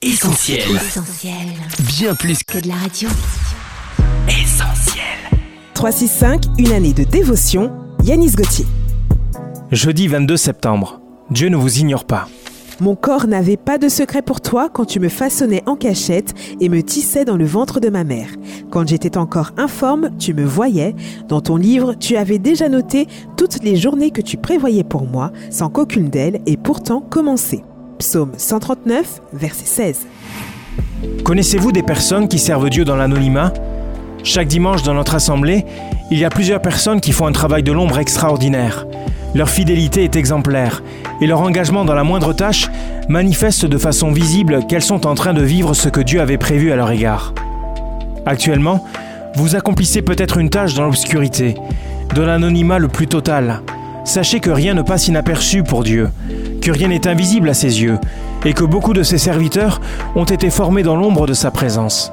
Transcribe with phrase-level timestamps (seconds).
[0.00, 0.60] Essentiel.
[0.76, 1.34] Essentiel.
[1.98, 3.08] Bien plus Que de la radio.
[4.28, 5.02] qu'essentiel.
[5.74, 7.72] 365, une année de dévotion,
[8.04, 8.64] Yanis Gauthier.
[9.72, 11.00] Jeudi 22 septembre.
[11.32, 12.28] Dieu ne vous ignore pas.
[12.80, 16.68] Mon corps n'avait pas de secret pour toi quand tu me façonnais en cachette et
[16.68, 18.28] me tissais dans le ventre de ma mère.
[18.70, 20.94] Quand j'étais encore informe, tu me voyais.
[21.26, 25.32] Dans ton livre, tu avais déjà noté toutes les journées que tu prévoyais pour moi,
[25.50, 27.64] sans qu'aucune d'elles ait pourtant commencé.
[27.98, 30.06] Psaume 139, verset 16.
[31.24, 33.52] Connaissez-vous des personnes qui servent Dieu dans l'anonymat?
[34.22, 35.64] Chaque dimanche dans notre assemblée,
[36.12, 38.86] il y a plusieurs personnes qui font un travail de l'ombre extraordinaire.
[39.34, 40.82] Leur fidélité est exemplaire
[41.20, 42.68] et leur engagement dans la moindre tâche
[43.08, 46.70] manifeste de façon visible qu'elles sont en train de vivre ce que Dieu avait prévu
[46.70, 47.34] à leur égard.
[48.26, 48.84] Actuellement,
[49.34, 51.56] vous accomplissez peut-être une tâche dans l'obscurité,
[52.14, 53.62] dans l'anonymat le plus total.
[54.04, 56.08] Sachez que rien ne passe inaperçu pour Dieu,
[56.60, 57.98] que rien n'est invisible à ses yeux,
[58.44, 59.80] et que beaucoup de ses serviteurs
[60.14, 62.12] ont été formés dans l'ombre de sa présence.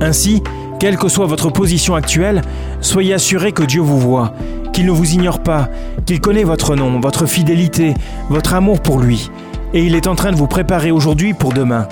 [0.00, 0.42] Ainsi,
[0.78, 2.42] quelle que soit votre position actuelle,
[2.80, 4.32] soyez assurés que Dieu vous voit,
[4.72, 5.68] qu'il ne vous ignore pas,
[6.06, 7.94] qu'il connaît votre nom, votre fidélité,
[8.30, 9.30] votre amour pour lui,
[9.74, 11.88] et il est en train de vous préparer aujourd'hui pour demain.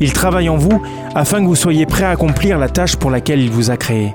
[0.00, 0.82] Il travaille en vous
[1.14, 4.14] afin que vous soyez prêts à accomplir la tâche pour laquelle il vous a créé.